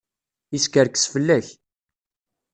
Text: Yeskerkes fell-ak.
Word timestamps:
Yeskerkes 0.51 1.05
fell-ak. 1.11 1.47